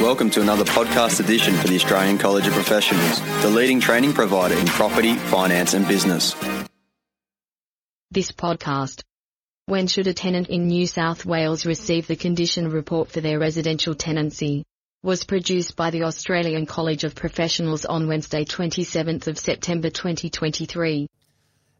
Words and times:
Welcome 0.00 0.30
to 0.30 0.40
another 0.40 0.64
podcast 0.64 1.20
edition 1.20 1.54
for 1.56 1.68
the 1.68 1.76
Australian 1.76 2.16
College 2.16 2.46
of 2.46 2.54
Professionals, 2.54 3.20
the 3.42 3.50
leading 3.50 3.80
training 3.80 4.14
provider 4.14 4.54
in 4.54 4.64
property, 4.64 5.14
finance, 5.14 5.74
and 5.74 5.86
business. 5.86 6.34
This 8.10 8.32
podcast. 8.32 9.02
When 9.66 9.88
should 9.88 10.06
a 10.06 10.14
tenant 10.14 10.48
in 10.48 10.68
New 10.68 10.86
South 10.86 11.26
Wales 11.26 11.66
receive 11.66 12.06
the 12.06 12.16
condition 12.16 12.70
report 12.70 13.10
for 13.10 13.20
their 13.20 13.38
residential 13.38 13.94
tenancy? 13.94 14.64
Was 15.02 15.24
produced 15.24 15.76
by 15.76 15.90
the 15.90 16.04
Australian 16.04 16.64
College 16.64 17.04
of 17.04 17.14
Professionals 17.14 17.84
on 17.84 18.08
Wednesday, 18.08 18.46
27th 18.46 19.26
of 19.26 19.38
September 19.38 19.90
2023. 19.90 21.08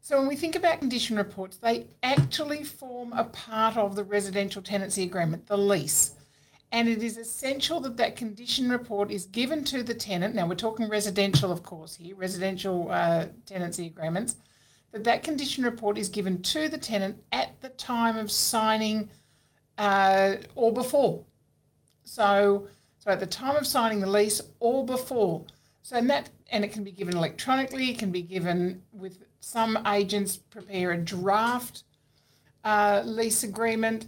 So 0.03 0.19
when 0.19 0.29
we 0.29 0.37
think 0.37 0.57
about 0.57 0.81
condition 0.81 1.17
reports, 1.17 1.57
they 1.57 1.87
actually 2.03 2.65
form 2.65 3.15
a 3.15 3.25
part 3.25 3.79
of 3.79 3.97
the 3.97 4.05
residential 4.05 4.61
tenancy 4.61 5.05
agreement, 5.05 5.47
the 5.47 5.57
lease. 5.57 6.17
And 6.73 6.89
it 6.89 7.03
is 7.03 7.17
essential 7.17 7.81
that 7.81 7.97
that 7.97 8.17
condition 8.17 8.71
report 8.71 9.11
is 9.11 9.27
given 9.27 9.65
to 9.65 9.83
the 9.83 9.95
tenant. 9.95 10.35
Now 10.35 10.47
we're 10.47 10.55
talking 10.55 10.89
residential, 10.89 11.51
of 11.51 11.63
course, 11.63 11.97
here, 11.97 12.15
residential 12.15 12.91
uh, 12.91 13.27
tenancy 13.45 13.87
agreements. 13.87 14.37
That 14.93 15.05
that 15.05 15.23
condition 15.23 15.65
report 15.65 15.99
is 15.99 16.09
given 16.09 16.43
to 16.43 16.69
the 16.69 16.79
tenant 16.79 17.23
at 17.33 17.61
the 17.61 17.71
time 17.71 18.17
of 18.17 18.31
signing 18.31 19.11
uh, 19.79 20.37
or 20.55 20.73
before. 20.73 21.25
So, 22.05 22.69
so 22.99 23.11
at 23.11 23.21
the 23.21 23.27
time 23.27 23.57
of 23.57 23.67
signing 23.67 24.01
the 24.01 24.11
lease 24.11 24.41
or 24.61 24.85
before. 24.85 25.45
So 25.83 25.97
and 25.97 26.11
that 26.11 26.31
and 26.51 26.65
it 26.65 26.73
can 26.73 26.85
be 26.85 26.93
given 26.93 27.17
electronically. 27.17 27.91
It 27.91 27.99
can 27.99 28.11
be 28.11 28.23
given 28.23 28.83
with 28.93 29.19
some 29.41 29.79
agents 29.87 30.37
prepare 30.37 30.93
a 30.93 30.99
draft 30.99 31.85
uh, 32.65 33.03
lease 33.05 33.43
agreement. 33.43 34.07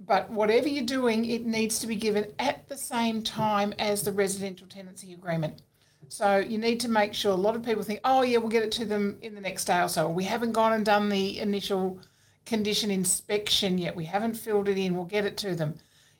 But 0.00 0.30
whatever 0.30 0.66
you're 0.66 0.86
doing, 0.86 1.26
it 1.26 1.44
needs 1.44 1.78
to 1.80 1.86
be 1.86 1.94
given 1.94 2.32
at 2.38 2.68
the 2.68 2.76
same 2.76 3.22
time 3.22 3.74
as 3.78 4.02
the 4.02 4.12
residential 4.12 4.66
tenancy 4.66 5.12
agreement. 5.12 5.62
So 6.08 6.38
you 6.38 6.58
need 6.58 6.80
to 6.80 6.88
make 6.88 7.14
sure. 7.14 7.32
A 7.32 7.36
lot 7.36 7.54
of 7.54 7.62
people 7.62 7.82
think, 7.82 8.00
oh 8.04 8.22
yeah, 8.22 8.38
we'll 8.38 8.48
get 8.48 8.64
it 8.64 8.72
to 8.72 8.84
them 8.84 9.18
in 9.22 9.34
the 9.34 9.40
next 9.40 9.66
day 9.66 9.80
or 9.80 9.88
so. 9.88 10.08
We 10.08 10.24
haven't 10.24 10.52
gone 10.52 10.72
and 10.72 10.84
done 10.84 11.08
the 11.08 11.38
initial 11.38 12.00
condition 12.46 12.90
inspection 12.90 13.78
yet. 13.78 13.94
We 13.94 14.06
haven't 14.06 14.34
filled 14.34 14.68
it 14.68 14.78
in. 14.78 14.94
We'll 14.94 15.04
get 15.04 15.26
it 15.26 15.36
to 15.38 15.54
them. 15.54 15.74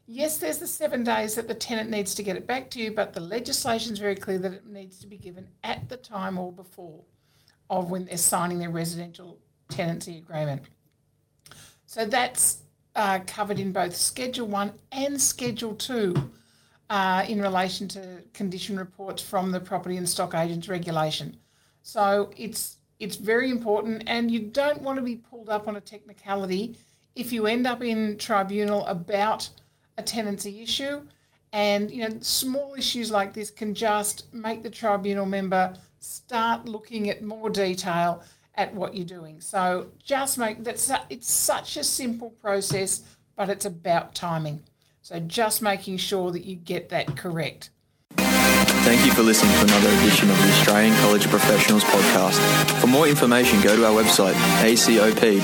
Yes, 0.06 0.38
there's 0.38 0.58
the 0.58 0.66
seven 0.66 1.02
days 1.02 1.34
that 1.36 1.48
the 1.48 1.54
tenant 1.54 1.88
needs 1.88 2.14
to 2.16 2.22
get 2.22 2.36
it 2.36 2.46
back 2.46 2.68
to 2.70 2.80
you, 2.80 2.92
but 2.92 3.12
the 3.12 3.20
legislation 3.20 3.92
is 3.92 3.98
very 3.98 4.16
clear 4.16 4.38
that 4.38 4.52
it 4.52 4.66
needs 4.66 4.98
to 5.00 5.06
be 5.06 5.16
given 5.16 5.48
at 5.64 5.88
the 5.88 5.96
time 5.96 6.36
or 6.36 6.52
before 6.52 7.00
of 7.70 7.90
when 7.90 8.04
they're 8.04 8.16
signing 8.16 8.58
their 8.58 8.70
residential 8.70 9.38
tenancy 9.68 10.18
agreement. 10.18 10.62
So 11.86 12.04
that's 12.04 12.58
uh, 12.96 13.20
covered 13.26 13.58
in 13.58 13.72
both 13.72 13.94
Schedule 13.94 14.46
1 14.46 14.72
and 14.92 15.20
Schedule 15.20 15.74
2 15.74 16.14
uh, 16.90 17.24
in 17.28 17.40
relation 17.40 17.86
to 17.88 18.22
condition 18.34 18.76
reports 18.76 19.22
from 19.22 19.52
the 19.52 19.60
Property 19.60 19.96
and 19.96 20.08
Stock 20.08 20.34
Agents 20.34 20.68
Regulation. 20.68 21.36
So 21.82 22.30
it's 22.36 22.76
it's 22.98 23.16
very 23.16 23.50
important, 23.50 24.02
and 24.06 24.30
you 24.30 24.40
don't 24.40 24.82
want 24.82 24.96
to 24.96 25.02
be 25.02 25.16
pulled 25.16 25.48
up 25.48 25.66
on 25.66 25.76
a 25.76 25.80
technicality 25.80 26.76
if 27.14 27.32
you 27.32 27.46
end 27.46 27.66
up 27.66 27.82
in 27.82 28.18
tribunal 28.18 28.84
about 28.86 29.48
a 29.96 30.02
tenancy 30.02 30.62
issue. 30.62 31.00
And 31.52 31.90
you 31.90 32.08
know, 32.08 32.16
small 32.20 32.74
issues 32.76 33.10
like 33.10 33.32
this 33.32 33.50
can 33.50 33.74
just 33.74 34.32
make 34.34 34.62
the 34.62 34.70
tribunal 34.70 35.26
member 35.26 35.74
start 36.00 36.66
looking 36.66 37.08
at 37.08 37.22
more 37.22 37.50
detail 37.50 38.22
at 38.60 38.74
what 38.74 38.94
you're 38.94 39.06
doing. 39.06 39.40
So 39.40 39.86
just 40.04 40.36
make 40.36 40.62
that's 40.62 40.92
it's 41.08 41.32
such 41.32 41.78
a 41.78 41.84
simple 41.84 42.30
process, 42.30 43.02
but 43.34 43.48
it's 43.48 43.64
about 43.64 44.14
timing. 44.14 44.60
So 45.00 45.18
just 45.18 45.62
making 45.62 45.96
sure 45.96 46.30
that 46.30 46.44
you 46.44 46.56
get 46.56 46.90
that 46.90 47.16
correct. 47.16 47.70
Thank 48.16 49.06
you 49.06 49.12
for 49.12 49.22
listening 49.22 49.52
to 49.54 49.62
another 49.62 49.88
edition 50.00 50.30
of 50.30 50.36
the 50.36 50.48
Australian 50.52 50.94
College 50.96 51.24
of 51.24 51.30
Professionals 51.30 51.84
podcast. 51.84 52.38
For 52.80 52.86
more 52.86 53.08
information, 53.08 53.62
go 53.62 53.76
to 53.76 53.86
our 53.86 53.92
website 54.02 54.34
acop.edu.au. 54.62 55.40